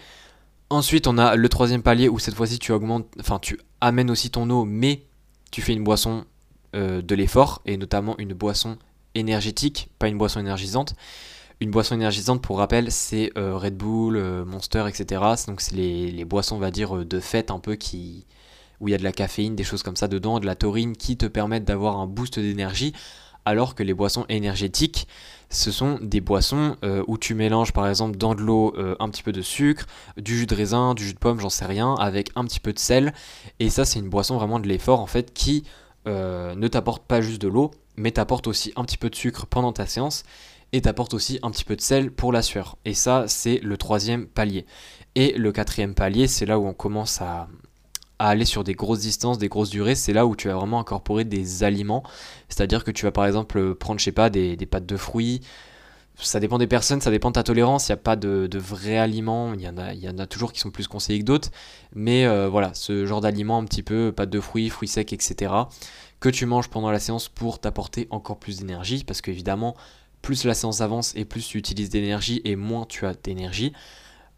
Ensuite, 0.70 1.08
on 1.08 1.18
a 1.18 1.36
le 1.36 1.50
troisième 1.50 1.82
palier 1.82 2.10
où 2.10 2.20
cette 2.20 2.36
fois-ci 2.36 2.60
tu 2.60 2.72
augmentes, 2.72 3.08
enfin 3.20 3.40
tu 3.40 3.60
amènes 3.82 4.12
aussi 4.12 4.30
ton 4.30 4.50
eau, 4.52 4.66
mais 4.66 5.04
tu 5.52 5.62
fais 5.62 5.74
une 5.74 5.84
boisson 5.84 6.26
euh, 6.76 7.02
de 7.02 7.16
l'effort 7.16 7.62
et 7.66 7.76
notamment 7.76 8.16
une 8.20 8.34
boisson 8.34 8.78
énergétique, 9.16 9.90
pas 9.98 10.08
une 10.08 10.18
boisson 10.20 10.40
énergisante. 10.40 10.94
Une 11.62 11.72
boisson 11.72 11.96
énergisante, 11.96 12.42
pour 12.42 12.58
rappel, 12.58 12.92
c'est 12.92 13.32
euh, 13.38 13.58
Red 13.58 13.76
Bull, 13.76 14.16
euh, 14.16 14.46
Monster, 14.46 14.86
etc. 14.88 15.22
Donc 15.48 15.62
c'est 15.62 15.76
les, 15.76 16.26
boissons, 16.26 16.56
on 16.56 16.60
va 16.60 16.72
dire, 16.72 17.06
de 17.06 17.20
fête 17.20 17.52
un 17.52 17.60
peu 17.60 17.76
qui 17.76 18.26
où 18.80 18.88
il 18.88 18.92
y 18.92 18.96
a 18.96 18.98
de 18.98 19.04
la 19.04 19.12
caféine, 19.12 19.56
des 19.56 19.64
choses 19.64 19.84
comme 19.84 19.96
ça 19.96 20.08
dedans, 20.08 20.40
de 20.40 20.46
la 20.46 20.56
taurine 20.56 20.96
qui 20.96 21.18
te 21.18 21.26
permettent 21.26 21.66
d'avoir 21.66 21.98
un 21.98 22.08
boost 22.08 22.40
d'énergie, 22.40 22.94
alors 23.46 23.76
que 23.76 23.84
les 23.84 23.94
boissons 23.94 24.26
énergétiques, 24.30 25.08
ce 25.50 25.72
sont 25.72 25.98
des 26.02 26.22
boissons 26.22 26.78
euh, 26.84 27.04
où 27.08 27.18
tu 27.18 27.34
mélanges 27.34 27.74
par 27.74 27.88
exemple 27.88 28.18
dans 28.18 28.36
de 28.36 28.42
l'eau 28.42 28.74
euh, 28.78 28.96
un 29.00 29.10
petit 29.10 29.24
peu 29.24 29.32
de 29.32 29.42
sucre, 29.42 29.86
du 30.18 30.38
jus 30.38 30.46
de 30.46 30.56
raisin, 30.56 30.94
du 30.94 31.04
jus 31.04 31.14
de 31.14 31.20
pomme, 31.20 31.40
j'en 31.40 31.50
sais 31.50 31.66
rien, 31.66 31.96
avec 31.96 32.30
un 32.36 32.46
petit 32.46 32.60
peu 32.60 32.74
de 32.74 32.80
sel. 32.80 33.14
Et 33.60 33.70
ça, 33.70 33.86
c'est 33.86 34.00
une 34.00 34.10
boisson 34.10 34.38
vraiment 34.38 34.60
de 34.60 34.68
l'effort 34.68 35.00
en 35.00 35.08
fait 35.08 35.34
qui 35.34 35.64
euh, 36.08 36.54
ne 36.56 36.68
t'apporte 36.68 37.04
pas 37.04 37.22
juste 37.22 37.42
de 37.42 37.48
l'eau, 37.48 37.72
mais 37.98 38.12
t'apporte 38.12 38.48
aussi 38.48 38.72
un 38.76 38.84
petit 38.84 38.98
peu 38.98 39.10
de 39.10 39.16
sucre 39.16 39.48
pendant 39.48 39.74
ta 39.74 39.88
séance 39.88 40.24
et 40.74 40.82
t'apporte 40.82 41.14
aussi 41.14 41.40
un 41.44 41.52
petit 41.52 41.64
peu 41.64 41.76
de 41.76 41.82
sel 41.82 42.12
pour 42.12 42.32
la 42.32 42.42
sueur. 42.42 42.78
Et 42.86 42.94
ça, 42.94 43.26
c'est 43.28 43.60
le 43.64 43.78
troisième 43.78 44.28
palier. 44.28 44.66
Et 45.16 45.34
le 45.34 45.52
quatrième 45.52 45.96
palier, 45.96 46.28
c'est 46.28 46.46
là 46.46 46.60
où 46.60 46.68
on 46.68 46.74
commence 46.74 47.22
à, 47.22 47.48
aller 48.20 48.46
sur 48.46 48.64
des 48.64 48.74
grosses 48.74 49.00
distances, 49.00 49.38
des 49.38 49.48
grosses 49.48 49.70
durées, 49.70 49.96
c'est 49.96 50.14
là 50.14 50.26
où 50.26 50.36
tu 50.36 50.50
vas 50.50 50.56
vraiment 50.56 50.80
incorporer 50.80 51.24
des 51.24 51.64
aliments. 51.64 52.04
C'est-à-dire 52.50 52.84
que 52.84 52.92
tu 52.92 53.06
vas 53.06 53.12
par 53.12 53.26
exemple 53.26 53.76
prendre, 53.76 54.00
je 54.00 54.06
sais 54.06 54.12
pas, 54.12 54.30
des, 54.30 54.58
pâtes 54.58 54.86
de 54.86 54.98
fruits. 54.98 55.42
Ça 56.22 56.42
dépend 56.42 56.58
des 56.58 56.68
personnes, 56.68 57.00
ça 57.00 57.12
dépend 57.12 57.30
de 57.30 57.36
ta 57.36 57.44
tolérance. 57.44 57.88
Il 57.88 57.94
n'y 57.94 57.94
a 57.94 57.98
pas 57.98 58.18
de, 58.18 58.50
vrais 58.58 58.98
aliments. 58.98 59.54
Il 59.54 59.62
y, 59.62 59.70
en 59.70 59.78
a, 59.78 59.94
il 59.94 60.02
y 60.02 60.10
en 60.10 60.18
a 60.18 60.28
toujours 60.28 60.52
qui 60.52 60.60
sont 60.60 60.70
plus 60.70 60.88
conseillés 60.88 61.20
que 61.20 61.24
d'autres. 61.24 61.50
Mais 61.96 62.26
euh, 62.26 62.50
voilà, 62.50 62.74
ce 62.74 63.06
genre 63.06 63.22
d'aliments 63.22 63.58
un 63.58 63.64
petit 63.64 63.84
peu, 63.84 64.12
pâtes 64.12 64.30
de 64.30 64.42
fruits, 64.42 64.70
fruits 64.70 64.90
secs, 64.90 65.14
etc. 65.14 65.54
Que 66.20 66.28
tu 66.28 66.46
manges 66.46 66.68
pendant 66.68 66.92
la 66.92 67.00
séance 67.00 67.30
pour 67.30 67.60
t'apporter 67.60 68.10
encore 68.10 68.38
plus 68.38 68.58
d'énergie. 68.58 69.06
Parce 69.06 69.22
qu'évidemment, 69.22 69.78
plus 70.22 70.46
la 70.46 70.54
séance 70.54 70.82
avance 70.82 71.14
et 71.16 71.26
plus 71.26 71.48
tu 71.48 71.58
utilises 71.58 71.90
d'énergie 71.90 72.42
et 72.46 72.56
moins 72.56 72.86
tu 72.86 73.06
as 73.06 73.14
d'énergie. 73.14 73.74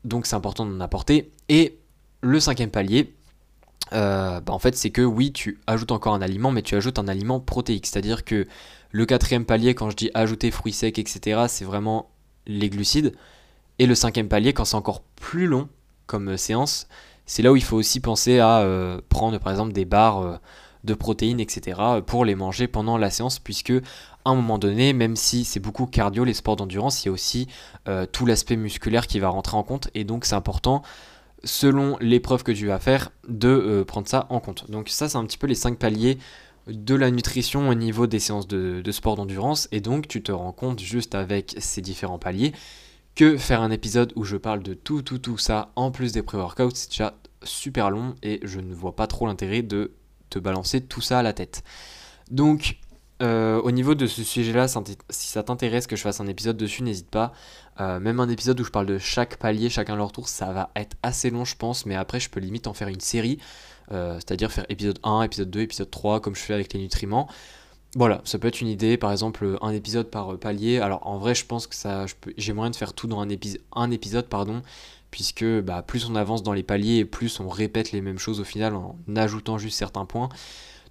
Donc 0.04 0.26
c'est 0.26 0.36
important 0.36 0.66
d'en 0.66 0.80
apporter. 0.80 1.32
Et 1.50 1.78
le 2.22 2.40
cinquième 2.40 2.70
palier, 2.72 3.14
euh, 3.94 4.40
bah, 4.40 4.54
en 4.54 4.60
fait, 4.60 4.76
c'est 4.76 4.92
que 4.92 5.02
oui, 5.02 5.32
tu 5.32 5.60
ajoutes 5.68 5.92
encore 5.92 6.14
un 6.14 6.22
aliment, 6.22 6.52
mais 6.52 6.62
tu 6.62 6.76
ajoutes 6.76 7.00
un 7.00 7.08
aliment 7.08 7.40
protéique. 7.40 7.86
C'est-à-dire 7.86 8.24
que 8.24 8.48
le 8.92 9.06
quatrième 9.06 9.46
palier, 9.46 9.76
quand 9.76 9.90
je 9.90 9.96
dis 9.96 10.12
ajouter 10.14 10.52
fruits 10.52 10.74
secs, 10.74 10.98
etc., 10.98 11.46
c'est 11.48 11.66
vraiment 11.66 12.10
les 12.48 12.70
glucides. 12.70 13.14
Et 13.80 13.86
le 13.86 13.96
cinquième 13.96 14.28
palier, 14.28 14.54
quand 14.54 14.66
c'est 14.66 14.76
encore 14.76 15.02
plus 15.02 15.48
long 15.48 15.68
comme 16.06 16.30
euh, 16.30 16.38
séance, 16.38 16.88
c'est 17.26 17.42
là 17.42 17.52
où 17.52 17.56
il 17.56 17.64
faut 17.64 17.78
aussi 17.78 18.00
penser 18.00 18.40
à 18.40 18.60
euh, 18.60 19.00
prendre 19.10 19.40
par 19.40 19.52
exemple 19.52 19.72
des 19.72 19.86
barres 19.86 20.40
de 20.84 20.94
protéines, 20.94 21.40
etc., 21.40 21.80
pour 22.06 22.26
les 22.26 22.36
manger 22.36 22.68
pendant 22.68 22.98
la 22.98 23.10
séance, 23.10 23.40
puisque 23.40 23.74
un 24.26 24.36
moment 24.36 24.58
donné, 24.58 24.94
même 24.94 25.16
si 25.16 25.46
c'est 25.46 25.60
beaucoup 25.60 25.86
cardio, 25.86 26.24
les 26.24 26.34
sports 26.34 26.56
d'endurance, 26.56 27.04
il 27.04 27.08
y 27.08 27.10
a 27.10 27.12
aussi 27.12 27.48
tout 28.12 28.26
l'aspect 28.26 28.56
musculaire 28.56 29.08
qui 29.08 29.20
va 29.20 29.30
rentrer 29.30 29.58
en 29.58 29.64
compte, 29.64 29.90
et 29.94 30.04
donc 30.04 30.26
c'est 30.26 30.36
important 30.36 30.84
selon 31.44 31.98
l'épreuve 32.00 32.44
que 32.44 32.52
tu 32.52 32.68
vas 32.68 32.80
faire, 32.80 33.12
de 33.28 33.48
euh, 33.48 33.86
prendre 33.86 34.08
ça 34.08 34.28
en 34.30 34.40
compte. 34.40 34.70
Donc 34.70 34.90
ça, 34.90 35.10
c'est 35.10 35.18
un 35.18 35.26
petit 35.26 35.38
peu 35.38 35.48
les 35.48 35.56
5 35.56 35.78
paliers 35.78 36.18
de 36.68 36.96
la 36.96 37.10
nutrition 37.10 37.70
au 37.70 37.74
niveau 37.74 38.08
des 38.08 38.20
séances 38.20 38.48
de, 38.48 38.92
sport 38.92 39.16
d'endurance. 39.16 39.68
Et 39.72 39.82
donc 39.82 40.08
tu 40.08 40.22
te 40.22 40.32
rends 40.32 40.52
compte 40.52 40.80
juste 40.80 41.16
avec 41.16 41.56
ces 41.58 41.82
différents 41.82 42.20
paliers 42.20 42.54
que 43.16 43.38
faire 43.38 43.62
un 43.62 43.72
épisode 43.72 44.14
où 44.16 44.24
je 44.24 44.38
parle 44.38 44.64
de 44.64 44.74
tout, 44.74 45.02
tout, 45.02 45.18
tout 45.18 45.38
ça, 45.38 45.72
en 45.76 45.92
plus 45.92 46.14
des 46.14 46.22
pré-workouts, 46.22 46.76
c'est 46.76 46.92
déjà 46.92 47.18
super 47.44 47.90
long 47.90 48.16
et 48.24 48.40
je 48.44 48.60
ne 48.60 48.74
vois 48.74 48.96
pas 48.96 49.08
trop 49.08 49.26
l'intérêt 49.26 49.64
de 49.64 49.92
te 50.30 50.40
balancer 50.40 50.82
tout 50.82 51.02
ça 51.02 51.20
à 51.20 51.24
la 51.24 51.34
tête. 51.34 51.64
Donc 52.30 52.78
euh, 53.22 53.62
au 53.62 53.72
niveau 53.72 53.94
de 53.94 54.08
ce 54.08 54.24
sujet-là, 54.24 54.68
si 54.68 55.28
ça 55.28 55.44
t'intéresse 55.44 55.86
que 55.86 55.96
je 55.96 56.02
fasse 56.02 56.20
un 56.22 56.28
épisode 56.28 56.58
dessus, 56.58 56.82
n'hésite 56.82 57.10
pas. 57.10 57.34
Euh, 57.80 58.00
même 58.00 58.20
un 58.20 58.30
épisode 58.30 58.60
où 58.60 58.64
je 58.64 58.72
parle 58.72 58.88
de 58.88 58.98
chaque 58.98 59.38
palier, 59.38 59.70
chacun 59.70 59.96
leur 59.96 60.12
tour, 60.12 60.28
ça 60.28 60.52
va 60.52 60.72
être 60.76 60.98
assez 61.04 61.30
long, 61.30 61.46
je 61.46 61.56
pense. 61.56 61.86
Mais 61.86 61.96
après, 61.96 62.20
je 62.20 62.30
peux 62.30 62.40
limite 62.40 62.68
en 62.68 62.74
faire 62.74 62.88
une 62.88 63.00
série. 63.00 63.38
Euh, 63.92 64.16
c'est-à-dire 64.16 64.52
faire 64.52 64.66
épisode 64.70 65.00
1, 65.04 65.24
épisode 65.24 65.50
2, 65.52 65.62
épisode 65.62 65.92
3, 65.92 66.20
comme 66.20 66.36
je 66.36 66.42
fais 66.42 66.54
avec 66.54 66.74
les 66.74 66.80
nutriments. 66.80 67.28
Voilà, 67.96 68.22
ça 68.24 68.40
peut 68.40 68.48
être 68.48 68.62
une 68.62 68.70
idée, 68.70 68.96
par 68.96 69.12
exemple 69.12 69.58
un 69.62 69.72
épisode 69.72 70.10
par 70.10 70.38
palier. 70.40 70.80
Alors 70.80 71.06
en 71.06 71.18
vrai, 71.18 71.36
je 71.36 71.46
pense 71.46 71.68
que 71.68 71.76
ça, 71.76 72.06
j'ai 72.38 72.54
moyen 72.54 72.72
de 72.72 72.76
faire 72.76 72.94
tout 72.94 73.08
dans 73.08 73.20
un, 73.20 73.92
épisode, 73.92 74.28
pardon, 74.28 74.62
puisque 75.12 75.44
bah, 75.44 75.82
plus 75.82 76.10
on 76.10 76.16
avance 76.16 76.42
dans 76.42 76.54
les 76.54 76.64
paliers, 76.64 77.04
plus 77.04 77.42
on 77.42 77.50
répète 77.50 77.92
les 77.92 78.00
mêmes 78.00 78.18
choses 78.18 78.40
au 78.40 78.46
final 78.46 78.76
en 78.76 78.96
ajoutant 79.14 79.58
juste 79.58 79.78
certains 79.78 80.06
points. 80.06 80.30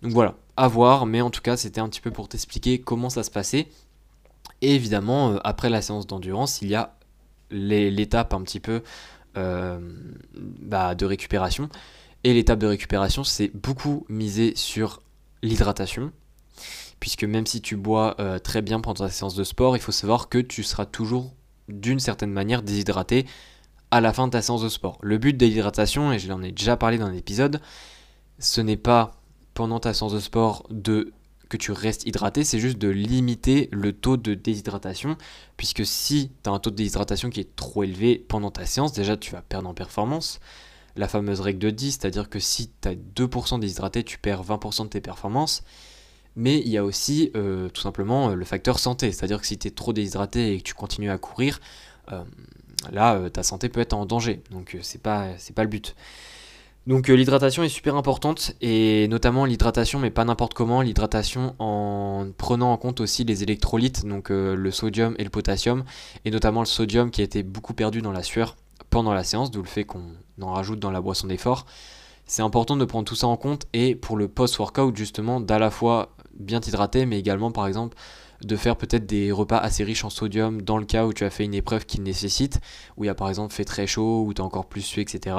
Donc 0.03 0.13
voilà, 0.13 0.35
à 0.57 0.69
voir, 0.69 1.07
mais 1.07 1.21
en 1.21 1.31
tout 1.31 1.43
cas, 1.43 1.57
c'était 1.57 1.81
un 1.81 1.89
petit 1.89 2.01
peu 2.01 2.11
pour 2.11 2.29
t'expliquer 2.29 2.81
comment 2.81 3.11
ça 3.11 3.23
se 3.23 3.31
passait. 3.31 3.69
Et 4.63 4.75
évidemment, 4.75 5.33
euh, 5.33 5.39
après 5.45 5.71
la 5.71 5.83
séance 5.83 6.07
d'endurance, 6.07 6.63
il 6.63 6.69
y 6.69 6.75
a 6.75 6.95
l'étape 7.51 8.33
un 8.33 8.43
petit 8.43 8.61
peu 8.61 8.83
euh, 9.37 9.79
bah, 10.35 10.95
de 10.95 11.05
récupération. 11.05 11.69
Et 12.25 12.35
l'étape 12.35 12.59
de 12.59 12.67
récupération, 12.67 13.25
c'est 13.25 13.51
beaucoup 13.55 14.05
miser 14.09 14.55
sur 14.57 15.03
l'hydratation. 15.43 16.13
Puisque 17.01 17.25
même 17.25 17.47
si 17.47 17.63
tu 17.63 17.77
bois 17.77 18.15
euh, 18.21 18.39
très 18.39 18.61
bien 18.61 18.81
pendant 18.81 19.07
ta 19.07 19.11
séance 19.11 19.35
de 19.35 19.45
sport, 19.45 19.77
il 19.77 19.81
faut 19.81 19.93
savoir 19.93 20.29
que 20.29 20.39
tu 20.39 20.63
seras 20.63 20.85
toujours 20.85 21.33
d'une 21.69 22.01
certaine 22.01 22.31
manière 22.31 22.63
déshydraté 22.63 23.27
à 23.91 24.01
la 24.01 24.13
fin 24.13 24.27
de 24.27 24.33
ta 24.33 24.43
séance 24.43 24.63
de 24.63 24.69
sport. 24.69 24.99
Le 25.01 25.17
but 25.17 25.37
de 25.37 25.47
l'hydratation, 25.47 26.13
et 26.13 26.19
je 26.19 26.29
l'en 26.29 26.43
ai 26.43 26.53
déjà 26.53 26.77
parlé 26.77 26.99
dans 26.99 27.07
un 27.07 27.15
épisode, 27.15 27.61
ce 28.39 28.61
n'est 28.61 28.77
pas 28.77 29.20
pendant 29.61 29.79
ta 29.79 29.93
séance 29.93 30.15
de 30.15 30.21
sport 30.21 30.67
que 31.51 31.57
tu 31.59 31.71
restes 31.71 32.07
hydraté, 32.07 32.45
c'est 32.45 32.59
juste 32.59 32.79
de 32.79 32.89
limiter 32.89 33.69
le 33.73 33.93
taux 33.93 34.17
de 34.17 34.33
déshydratation, 34.33 35.19
puisque 35.59 35.85
si 35.85 36.31
tu 36.43 36.49
as 36.49 36.53
un 36.55 36.59
taux 36.59 36.71
de 36.71 36.77
déshydratation 36.77 37.29
qui 37.29 37.41
est 37.41 37.57
trop 37.57 37.83
élevé 37.83 38.25
pendant 38.27 38.51
ta 38.51 38.65
séance, 38.65 38.95
déjà 38.95 39.19
tu 39.19 39.33
vas 39.33 39.43
perdre 39.43 39.69
en 39.69 39.75
performance. 39.75 40.41
La 40.97 41.09
fameuse 41.09 41.43
règle 41.43 41.59
de 41.59 41.69
10, 41.69 41.99
c'est-à-dire 42.01 42.31
que 42.31 42.39
si 42.39 42.71
tu 42.81 42.89
as 42.89 42.95
2% 42.95 43.61
déshydraté, 43.61 44.03
tu 44.03 44.17
perds 44.17 44.45
20% 44.45 44.85
de 44.85 44.89
tes 44.89 45.03
performances. 45.03 45.63
Mais 46.37 46.61
il 46.61 46.69
y 46.69 46.79
a 46.79 46.85
aussi 46.85 47.31
euh, 47.37 47.69
tout 47.69 47.83
simplement 47.83 48.31
le 48.31 48.45
facteur 48.47 48.79
santé, 48.79 49.13
c'est-à-dire 49.13 49.43
que 49.43 49.47
si 49.47 49.59
tu 49.59 49.69
es 49.69 49.73
trop 49.73 49.93
déshydraté 49.93 50.55
et 50.55 50.57
que 50.57 50.63
tu 50.63 50.73
continues 50.73 51.11
à 51.11 51.19
courir, 51.19 51.61
euh, 52.13 52.25
là 52.91 53.17
euh, 53.17 53.29
ta 53.29 53.43
santé 53.43 53.69
peut 53.69 53.81
être 53.81 53.93
en 53.93 54.07
danger. 54.07 54.43
Donc 54.53 54.79
c'est 54.81 55.03
pas, 55.03 55.29
pas 55.55 55.65
le 55.65 55.69
but. 55.69 55.95
Donc 56.87 57.11
euh, 57.11 57.15
l'hydratation 57.15 57.63
est 57.63 57.69
super 57.69 57.95
importante 57.95 58.55
et 58.63 59.07
notamment 59.09 59.45
l'hydratation 59.45 59.99
mais 59.99 60.11
pas 60.11 60.25
n'importe 60.25 60.55
comment, 60.55 60.81
l'hydratation 60.81 61.55
en 61.59 62.29
prenant 62.37 62.73
en 62.73 62.79
compte 62.79 63.01
aussi 63.01 63.25
les 63.25 63.43
électrolytes, 63.43 64.07
donc 64.07 64.31
euh, 64.31 64.55
le 64.55 64.71
sodium 64.71 65.15
et 65.19 65.25
le 65.25 65.31
potassium 65.31 65.85
et 66.25 66.31
notamment 66.31 66.61
le 66.61 66.67
sodium 66.67 67.11
qui 67.11 67.21
a 67.21 67.25
été 67.25 67.43
beaucoup 67.43 67.75
perdu 67.75 68.01
dans 68.01 68.13
la 68.13 68.23
sueur 68.23 68.57
pendant 68.89 69.13
la 69.13 69.25
séance, 69.25 69.51
d'où 69.51 69.61
le 69.61 69.69
fait 69.69 69.85
qu'on 69.85 70.05
en 70.41 70.53
rajoute 70.53 70.81
dans 70.81 70.91
la 70.91 71.03
boisson 71.03 71.27
d'effort. 71.27 71.67
C'est 72.25 72.43
important 72.43 72.77
de 72.77 72.85
prendre 72.87 73.05
tout 73.05 73.15
ça 73.15 73.27
en 73.27 73.37
compte 73.37 73.67
et 73.75 73.95
pour 73.95 74.17
le 74.17 74.29
post-workout 74.29 74.97
justement 74.97 75.39
d'à 75.39 75.59
la 75.59 75.71
fois 75.71 76.15
bien 76.35 76.61
t'hydrater 76.61 77.05
mais 77.05 77.19
également 77.19 77.53
par 77.53 77.67
exemple 77.67 77.97
de 78.43 78.57
faire 78.57 78.77
peut-être 78.77 79.05
des 79.05 79.33
repas 79.33 79.59
assez 79.59 79.85
riches 79.85 80.05
en 80.05 80.11
sodium 80.11 80.63
dans 80.63 80.79
le 80.79 80.87
cas 80.87 81.05
où 81.05 81.13
tu 81.13 81.25
as 81.25 81.31
fait 81.31 81.45
une 81.45 81.53
épreuve 81.53 81.85
qui 81.85 82.01
nécessite, 82.01 82.59
où 82.97 83.05
il 83.05 83.09
y 83.09 83.11
a 83.11 83.15
par 83.15 83.29
exemple 83.29 83.53
fait 83.53 83.67
très 83.67 83.87
chaud, 83.87 84.25
où 84.27 84.33
tu 84.33 84.41
encore 84.41 84.65
plus 84.65 84.81
sué, 84.81 85.03
etc 85.03 85.37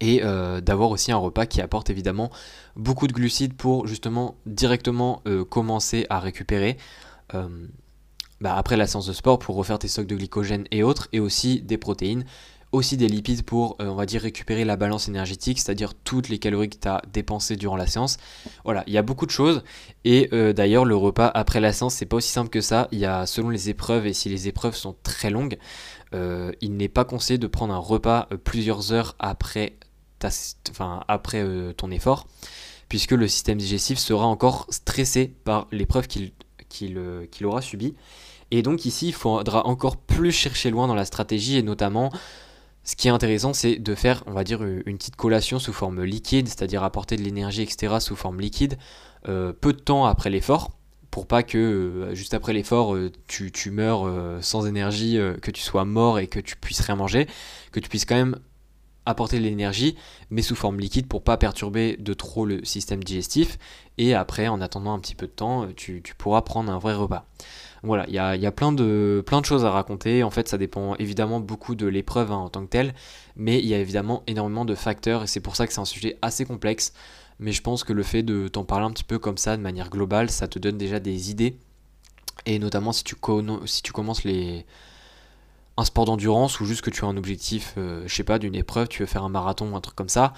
et 0.00 0.22
euh, 0.22 0.60
d'avoir 0.60 0.90
aussi 0.90 1.12
un 1.12 1.16
repas 1.16 1.46
qui 1.46 1.60
apporte 1.60 1.90
évidemment 1.90 2.30
beaucoup 2.76 3.06
de 3.06 3.12
glucides 3.12 3.54
pour 3.54 3.86
justement 3.86 4.36
directement 4.46 5.22
euh, 5.26 5.44
commencer 5.44 6.06
à 6.10 6.20
récupérer 6.20 6.76
euh, 7.34 7.48
bah, 8.40 8.54
après 8.56 8.76
la 8.76 8.86
séance 8.86 9.06
de 9.06 9.12
sport 9.12 9.38
pour 9.38 9.56
refaire 9.56 9.78
tes 9.78 9.88
stocks 9.88 10.06
de 10.06 10.16
glycogène 10.16 10.66
et 10.70 10.82
autres 10.82 11.08
et 11.12 11.20
aussi 11.20 11.62
des 11.62 11.78
protéines 11.78 12.24
aussi 12.74 12.96
des 12.96 13.08
lipides 13.08 13.42
pour 13.44 13.76
on 13.78 13.94
va 13.94 14.06
dire 14.06 14.22
récupérer 14.22 14.64
la 14.64 14.76
balance 14.76 15.08
énergétique 15.08 15.58
c'est-à-dire 15.58 15.94
toutes 15.94 16.28
les 16.28 16.38
calories 16.38 16.70
que 16.70 16.76
tu 16.76 16.88
as 16.88 17.02
dépensées 17.12 17.56
durant 17.56 17.76
la 17.76 17.86
séance. 17.86 18.18
Voilà 18.64 18.84
il 18.86 18.92
y 18.92 18.98
a 18.98 19.02
beaucoup 19.02 19.26
de 19.26 19.30
choses. 19.30 19.62
Et 20.04 20.28
d'ailleurs 20.52 20.84
le 20.84 20.96
repas 20.96 21.30
après 21.32 21.60
la 21.60 21.72
séance 21.72 21.94
c'est 21.94 22.06
pas 22.06 22.16
aussi 22.16 22.30
simple 22.30 22.50
que 22.50 22.60
ça. 22.60 22.88
Il 22.92 22.98
y 22.98 23.06
a 23.06 23.26
selon 23.26 23.48
les 23.48 23.70
épreuves 23.70 24.06
et 24.06 24.12
si 24.12 24.28
les 24.28 24.48
épreuves 24.48 24.74
sont 24.74 24.94
très 25.02 25.30
longues 25.30 25.58
il 26.12 26.76
n'est 26.76 26.88
pas 26.88 27.04
conseillé 27.04 27.38
de 27.38 27.46
prendre 27.46 27.74
un 27.74 27.78
repas 27.78 28.28
plusieurs 28.44 28.92
heures 28.92 29.16
après 29.18 29.74
enfin, 30.70 31.02
après 31.08 31.42
euh, 31.42 31.72
ton 31.72 31.90
effort, 31.90 32.26
puisque 32.88 33.12
le 33.12 33.28
système 33.28 33.58
digestif 33.58 33.98
sera 33.98 34.26
encore 34.26 34.66
stressé 34.70 35.32
par 35.44 35.66
l'épreuve 35.72 36.06
euh, 36.82 37.26
qu'il 37.26 37.46
aura 37.46 37.62
subie. 37.62 37.94
Et 38.50 38.62
donc 38.62 38.84
ici, 38.84 39.08
il 39.08 39.14
faudra 39.14 39.66
encore 39.66 39.96
plus 39.96 40.32
chercher 40.32 40.70
loin 40.70 40.86
dans 40.86 40.94
la 40.94 41.04
stratégie, 41.04 41.56
et 41.56 41.62
notamment, 41.62 42.10
ce 42.84 42.96
qui 42.96 43.08
est 43.08 43.10
intéressant, 43.10 43.52
c'est 43.52 43.76
de 43.76 43.94
faire, 43.94 44.22
on 44.26 44.32
va 44.32 44.44
dire, 44.44 44.62
une 44.62 44.96
petite 44.98 45.16
collation 45.16 45.58
sous 45.58 45.72
forme 45.72 46.02
liquide, 46.02 46.48
c'est-à-dire 46.48 46.82
apporter 46.82 47.16
de 47.16 47.22
l'énergie, 47.22 47.62
etc., 47.62 47.94
sous 48.00 48.16
forme 48.16 48.40
liquide, 48.40 48.78
euh, 49.28 49.52
peu 49.52 49.72
de 49.72 49.80
temps 49.80 50.04
après 50.06 50.30
l'effort, 50.30 50.70
pour 51.10 51.26
pas 51.26 51.42
que 51.42 52.10
juste 52.12 52.34
après 52.34 52.52
l'effort 52.52 52.96
tu, 53.28 53.52
tu, 53.52 53.70
meurs 53.70 54.10
sans 54.42 54.66
énergie, 54.66 55.18
que 55.40 55.50
tu 55.50 55.62
sois 55.62 55.84
mort 55.84 56.18
et 56.18 56.26
que 56.26 56.40
tu 56.40 56.56
puisses 56.56 56.80
rien 56.80 56.96
manger, 56.96 57.28
que 57.70 57.78
tu 57.78 57.88
puisses 57.88 58.04
quand 58.04 58.16
même 58.16 58.38
apporter 59.06 59.38
de 59.38 59.44
l'énergie, 59.44 59.96
mais 60.30 60.42
sous 60.42 60.54
forme 60.54 60.80
liquide 60.80 61.06
pour 61.06 61.22
pas 61.22 61.36
perturber 61.36 61.96
de 61.98 62.14
trop 62.14 62.46
le 62.46 62.64
système 62.64 63.02
digestif. 63.02 63.58
Et 63.98 64.14
après, 64.14 64.48
en 64.48 64.60
attendant 64.60 64.94
un 64.94 64.98
petit 64.98 65.14
peu 65.14 65.26
de 65.26 65.32
temps, 65.32 65.68
tu, 65.76 66.02
pourras 66.18 66.42
prendre 66.42 66.72
un 66.72 66.78
vrai 66.78 66.94
repas. 66.94 67.26
Voilà, 67.82 68.06
il 68.08 68.14
y 68.14 68.18
a, 68.18 68.52
plein, 68.52 68.72
de, 68.72 69.22
plein 69.26 69.40
de 69.40 69.46
choses 69.46 69.64
à 69.64 69.70
raconter. 69.70 70.22
En 70.22 70.30
fait, 70.30 70.48
ça 70.48 70.56
dépend 70.56 70.94
évidemment 70.96 71.38
beaucoup 71.40 71.74
de 71.74 71.86
l'épreuve 71.86 72.32
hein, 72.32 72.36
en 72.36 72.48
tant 72.48 72.62
que 72.62 72.70
telle, 72.70 72.94
mais 73.36 73.58
il 73.58 73.66
y 73.66 73.74
a 73.74 73.78
évidemment 73.78 74.22
énormément 74.26 74.64
de 74.64 74.74
facteurs 74.74 75.22
et 75.22 75.26
c'est 75.26 75.40
pour 75.40 75.54
ça 75.54 75.66
que 75.66 75.72
c'est 75.72 75.80
un 75.80 75.84
sujet 75.84 76.16
assez 76.22 76.46
complexe. 76.46 76.94
Mais 77.40 77.52
je 77.52 77.60
pense 77.60 77.84
que 77.84 77.92
le 77.92 78.02
fait 78.02 78.22
de 78.22 78.48
t'en 78.48 78.64
parler 78.64 78.86
un 78.86 78.90
petit 78.90 79.04
peu 79.04 79.18
comme 79.18 79.36
ça, 79.36 79.56
de 79.56 79.62
manière 79.62 79.90
globale, 79.90 80.30
ça 80.30 80.48
te 80.48 80.58
donne 80.58 80.78
déjà 80.78 80.98
des 80.98 81.30
idées. 81.30 81.58
Et 82.46 82.58
notamment 82.58 82.92
si 82.92 83.04
tu, 83.04 83.16
si 83.66 83.82
tu 83.82 83.92
commences 83.92 84.24
les, 84.24 84.64
un 85.76 85.84
sport 85.84 86.04
d'endurance 86.04 86.60
ou 86.60 86.66
juste 86.66 86.82
que 86.82 86.90
tu 86.90 87.04
as 87.04 87.08
un 87.08 87.16
objectif, 87.16 87.74
euh, 87.76 88.04
je 88.06 88.14
sais 88.14 88.24
pas, 88.24 88.38
d'une 88.38 88.54
épreuve, 88.54 88.88
tu 88.88 89.02
veux 89.02 89.06
faire 89.06 89.24
un 89.24 89.28
marathon 89.28 89.72
ou 89.72 89.76
un 89.76 89.80
truc 89.80 89.96
comme 89.96 90.08
ça, 90.08 90.32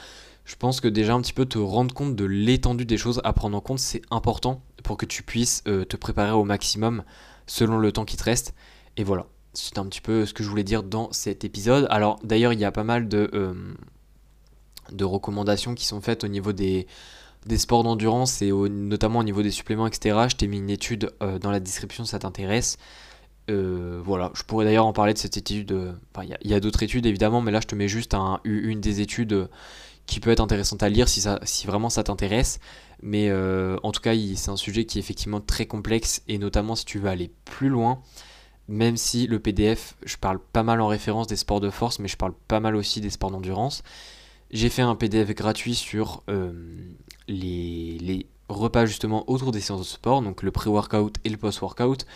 je 0.44 0.56
pense 0.56 0.80
que 0.80 0.88
déjà 0.88 1.14
un 1.14 1.20
petit 1.20 1.32
peu 1.32 1.44
te 1.44 1.58
rendre 1.58 1.94
compte 1.94 2.16
de 2.16 2.24
l'étendue 2.24 2.86
des 2.86 2.96
choses 2.96 3.20
à 3.24 3.32
prendre 3.32 3.56
en 3.56 3.60
compte, 3.60 3.78
c'est 3.78 4.02
important 4.10 4.62
pour 4.82 4.96
que 4.96 5.04
tu 5.04 5.22
puisses 5.22 5.62
euh, 5.66 5.84
te 5.84 5.96
préparer 5.96 6.30
au 6.30 6.44
maximum 6.44 7.02
selon 7.46 7.78
le 7.78 7.92
temps 7.92 8.04
qui 8.04 8.16
te 8.16 8.24
reste. 8.24 8.54
Et 8.96 9.04
voilà, 9.04 9.26
c'est 9.52 9.78
un 9.78 9.84
petit 9.86 10.00
peu 10.00 10.24
ce 10.24 10.32
que 10.32 10.42
je 10.42 10.48
voulais 10.48 10.64
dire 10.64 10.82
dans 10.82 11.12
cet 11.12 11.44
épisode. 11.44 11.86
Alors 11.90 12.18
d'ailleurs, 12.22 12.52
il 12.52 12.60
y 12.60 12.64
a 12.64 12.72
pas 12.72 12.84
mal 12.84 13.08
de, 13.08 13.28
euh, 13.34 13.54
recommandations 15.04 15.74
qui 15.74 15.84
sont 15.84 16.00
faites 16.00 16.24
au 16.24 16.28
niveau 16.28 16.52
des 16.52 16.86
sports 17.56 17.82
d'endurance 17.82 18.40
et 18.40 18.52
notamment 18.52 19.18
au 19.18 19.24
niveau 19.24 19.42
des 19.42 19.50
suppléments, 19.50 19.86
etc. 19.86 20.26
Je 20.30 20.36
t'ai 20.36 20.46
mis 20.46 20.58
une 20.58 20.70
étude 20.70 21.10
dans 21.40 21.50
la 21.50 21.60
description 21.60 22.04
si 22.04 22.12
ça 22.12 22.20
t'intéresse. 22.20 22.78
Euh, 23.48 24.00
voilà, 24.04 24.32
je 24.34 24.42
pourrais 24.42 24.64
d'ailleurs 24.64 24.86
en 24.86 24.92
parler 24.92 25.12
de 25.12 25.18
cette 25.18 25.36
étude. 25.36 25.72
Euh, 25.72 25.92
il 26.22 26.50
y 26.50 26.54
a, 26.54 26.60
d'autres 26.60 26.82
études 26.82 27.06
évidemment, 27.06 27.40
mais 27.40 27.52
là 27.52 27.60
je 27.60 27.66
te 27.66 27.74
mets 27.74 27.88
juste 27.88 28.14
un, 28.14 28.40
une 28.44 28.80
des 28.80 29.00
études 29.00 29.32
euh, 29.32 29.46
qui 30.06 30.20
peut 30.20 30.30
être 30.30 30.40
intéressante 30.40 30.82
à 30.82 30.88
lire 30.88 31.08
si 31.08 31.66
vraiment 31.66 31.90
ça 31.90 32.02
t'intéresse. 32.02 32.58
Mais 33.02 33.30
en 33.30 33.92
tout 33.92 34.00
cas, 34.00 34.14
c'est 34.36 34.50
un 34.50 34.56
sujet 34.56 34.84
qui 34.86 34.98
est 34.98 35.00
effectivement 35.00 35.40
très 35.40 35.66
complexe 35.66 36.22
et 36.28 36.38
notamment 36.38 36.74
si 36.74 36.84
tu 36.86 36.98
veux 36.98 37.10
aller 37.10 37.30
plus 37.44 37.68
loin, 37.68 38.00
même 38.68 38.96
si 38.96 39.26
le 39.26 39.38
PDF, 39.38 39.96
je 40.04 40.16
parle 40.16 40.38
pas 40.38 40.62
mal 40.62 40.80
en 40.80 40.86
référence 40.86 41.26
des 41.26 41.36
sports 41.36 41.60
de 41.60 41.70
force, 41.70 41.98
mais 41.98 42.08
je 42.08 42.16
parle 42.16 42.32
pas 42.48 42.58
mal 42.58 42.74
aussi 42.74 43.00
des 43.00 43.10
sports 43.10 43.30
d'endurance. 43.30 43.82
J'ai 44.50 44.70
fait 44.70 44.82
un 44.82 44.94
PDF 44.94 45.28
gratuit 45.34 45.74
sur 45.74 46.22
les, 47.28 47.98
les 48.00 48.26
repas 48.48 48.86
justement 48.86 49.28
autour 49.28 49.50
des 49.52 49.60
séances 49.60 49.80
de 49.80 49.84
sport, 49.84 50.22
donc 50.22 50.42
le 50.42 50.52
pré-workout 50.52 51.16
et 51.24 51.28
le 51.28 51.36
post-workout 51.36 52.06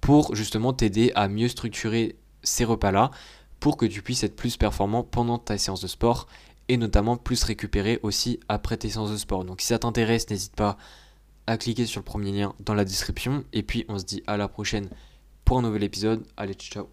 pour 0.00 0.34
justement 0.34 0.72
t'aider 0.72 1.12
à 1.14 1.28
mieux 1.28 1.48
structurer 1.48 2.16
ces 2.42 2.64
repas-là 2.64 3.10
pour 3.58 3.76
que 3.76 3.86
tu 3.86 4.02
puisses 4.02 4.24
être 4.24 4.36
plus 4.36 4.56
performant 4.56 5.02
pendant 5.02 5.38
ta 5.38 5.58
séance 5.58 5.82
de 5.82 5.86
sport 5.86 6.26
et 6.68 6.76
notamment 6.76 7.16
plus 7.16 7.42
récupérer 7.42 8.00
aussi 8.02 8.40
après 8.48 8.76
tes 8.76 8.88
séances 8.88 9.10
de 9.10 9.16
sport. 9.16 9.44
Donc 9.44 9.60
si 9.60 9.68
ça 9.68 9.78
t'intéresse, 9.78 10.30
n'hésite 10.30 10.56
pas 10.56 10.76
à 11.46 11.58
cliquer 11.58 11.84
sur 11.84 12.00
le 12.00 12.04
premier 12.04 12.32
lien 12.32 12.54
dans 12.60 12.74
la 12.74 12.84
description 12.84 13.44
et 13.52 13.62
puis 13.62 13.84
on 13.88 13.98
se 13.98 14.04
dit 14.04 14.22
à 14.26 14.36
la 14.36 14.48
prochaine 14.48 14.88
pour 15.44 15.58
un 15.58 15.62
nouvel 15.62 15.82
épisode. 15.82 16.24
Allez, 16.36 16.54
ciao 16.54 16.88